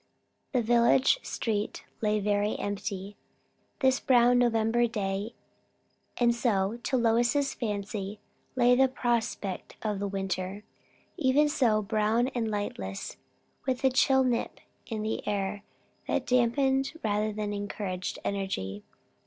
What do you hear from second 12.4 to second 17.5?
lightless, with a chill nip in the air that dampened rather